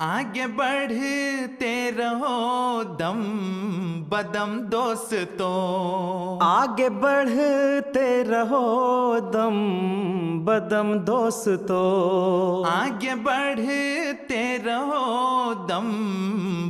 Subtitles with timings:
[0.00, 3.22] आगे बढ़ते रहो दम
[4.08, 8.60] बदम दोस्तों। आगे बढ़ते रहो
[9.20, 9.56] दम
[10.44, 15.90] बदम दोस्तों। आगे बढ़ते रहो दम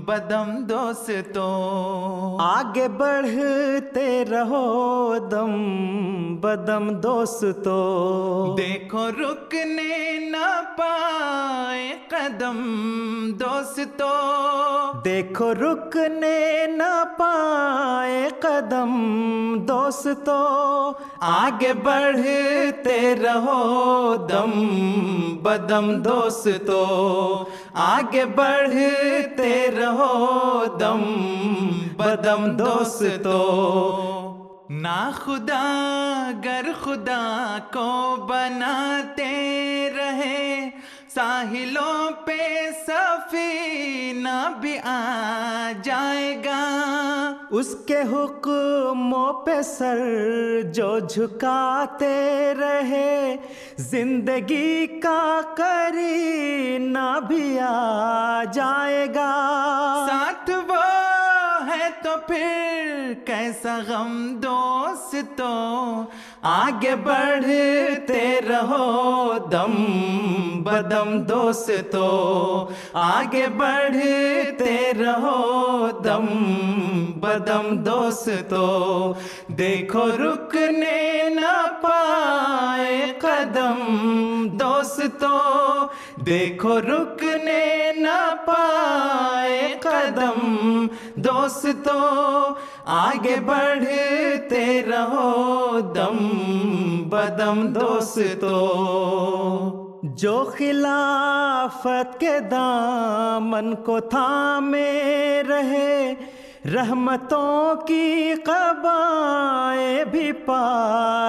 [0.09, 1.53] बदम दोस्तों।
[2.41, 4.65] आगे बढ़ते रहो
[5.29, 5.53] दम
[6.41, 10.35] बदम दोस्तों। देखो रुकने न
[10.81, 12.57] पाए कदम
[13.27, 18.93] दोस्तों। देखो रुकने न पाए कदम,
[19.61, 24.53] दोस्तों। आगे बढ़ते रहो दम,
[25.43, 27.45] बदम, दोस्तों।
[27.77, 31.03] आगे बढ़ते रहो दम,
[32.05, 34.19] बदम, दोस्तों।
[34.71, 35.65] ना खुदा
[36.33, 39.33] गर खुदा को बनाते
[39.89, 40.78] रहे
[41.19, 46.59] साहिलों पे सफीना भी आ जाएगा।
[47.53, 49.99] उसके हुक्मों पे सर
[50.75, 52.15] जो झुकाते
[52.53, 53.37] रहे,
[53.81, 59.33] ज़िंदगी का करीना भी आ जाएगा।
[60.07, 60.98] साथ वो
[62.09, 66.07] तो फिर कैसा गम दोस्तों?
[66.45, 69.75] आगे बढ़ते रहो, दम
[70.63, 76.27] बदम दोस्तों। आगे बढ़ते रहो, दम
[77.21, 79.15] बदम दोस्तों।
[79.55, 81.43] देखो रुकने न
[81.87, 83.77] पाए कदम
[84.49, 85.89] दोस्तों।
[86.25, 88.07] देखो रुकने न
[88.51, 90.39] पाए कदम
[91.19, 92.55] दोस्तों,
[92.87, 96.19] आगे बढ़ते रहो, दम
[97.11, 98.59] बदम दोस्तों।
[100.05, 106.13] जो खिलाफत के दामन को थामे रहे,
[106.67, 110.65] रहमतों की कबाए भी पा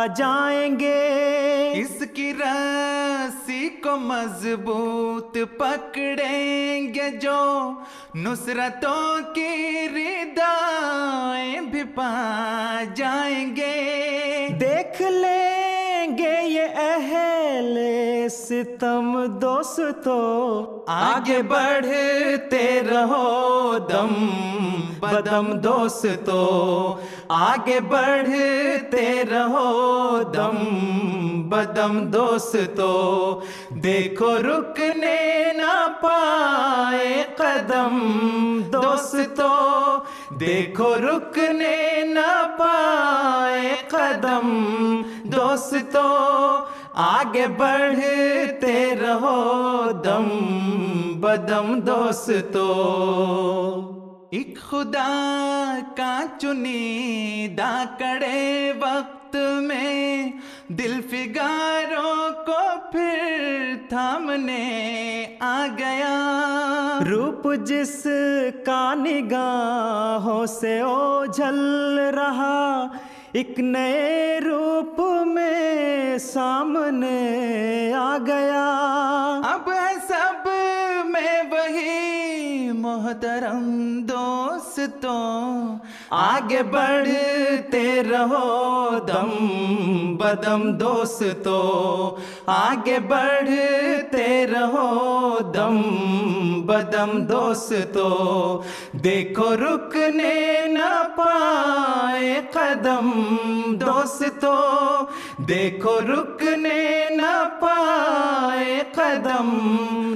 [0.08, 1.20] जाएँगे।
[1.72, 3.09] इसकी रस्सी
[3.90, 7.40] को मज़बूत पकड़ेंगे जो
[8.16, 12.14] नुसरतों की रिदाएँ भी पा
[12.94, 13.74] जाएँगे।
[14.62, 24.14] देख लेंगे ये अहले सितम दोस्तों आगे बढ़ते रहो दम,
[25.08, 26.96] बदम दोस्तों।
[27.32, 30.58] आगे बढ़ते रहो दम,
[31.50, 33.42] बदम दोस्तों।
[33.80, 38.00] देखो रुकने ना पाए कदम,
[38.64, 40.00] दोस्तों।
[40.38, 44.50] देखो रुकने ना पाए कदम,
[45.30, 46.69] दोस्तों।
[47.00, 50.26] आगे बढ़ते रहो, दम
[51.22, 52.76] बदम दोस्तों।
[54.34, 60.34] एक खुदा का चुनीदा कड़े वक्त में,
[60.72, 64.60] दिल फिगारों को फिर थामने
[65.42, 66.16] आ गया।
[67.00, 68.04] रूप जिस
[68.66, 71.60] का निगाहों से ओझल
[72.16, 72.60] रहा
[73.36, 74.96] एक नए रूप
[75.28, 78.64] में सामने आ गया।
[79.46, 80.44] अब है सब
[81.06, 83.62] में वही मोहतरम
[84.10, 85.78] दोस्तों
[86.14, 89.30] आगे बढ़ते रहो, दम
[90.18, 92.22] बदम दोस्तों।
[92.54, 95.82] आगे बढ़ते रहो, दम
[96.66, 98.62] बदम दोस्तों।
[99.00, 100.80] देखो रुकने न
[101.20, 103.12] पाए कदम
[103.76, 105.06] दोस्तों।
[105.46, 107.22] देखो रुकने न
[107.64, 109.50] पाए कदम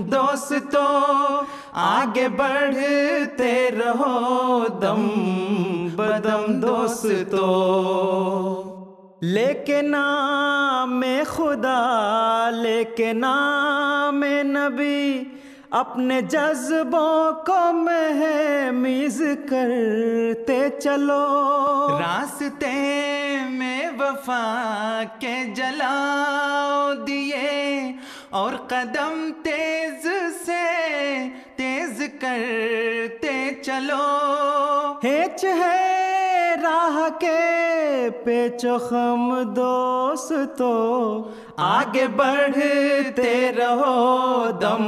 [0.10, 1.46] दोस्तों।
[1.76, 7.50] आगे बढ़ते रहो, दम बदम दोस्तों।
[9.24, 11.80] लेके नाम खुदा,
[12.50, 15.30] लेके नाम नबी।
[15.74, 21.24] अपने जज्बों को महमीज करते चलो।
[22.00, 22.76] रास्ते
[23.50, 27.96] में वफा के जलाओ दिए,
[28.34, 30.04] और कदम तेज
[30.38, 30.64] से
[32.08, 34.04] करते चलो।
[35.04, 40.74] हेच है राह के पे खम दोस्तों
[41.60, 43.96] आगे बढ़ते रहो
[44.62, 44.86] दम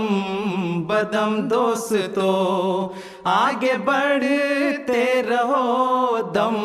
[0.87, 2.87] बदम दोस्तों
[3.27, 6.57] आगे बढ़ते रहो, दम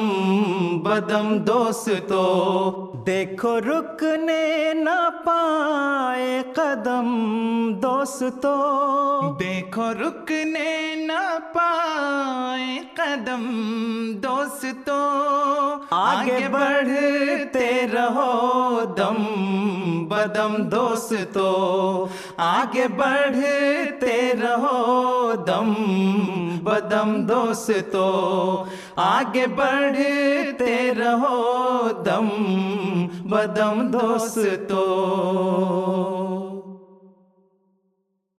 [0.85, 4.87] बदम दोस्तों। देखो रुकने न
[5.29, 7.07] पाए कदम
[7.75, 11.09] दोस्तों। देखो रुकने न
[11.57, 13.43] पाए कदम
[14.29, 19.17] दोस्तों। आगे बढ़ते रहो, दम
[20.21, 22.09] बदम दोस्तों
[22.45, 24.81] आगे बढ़ते रहो
[25.49, 25.71] दम
[26.65, 28.11] बदम दोस्तों
[29.03, 31.39] आगे बढ़ते रहो
[32.05, 32.29] दम
[33.31, 34.85] बदम दोस्तों।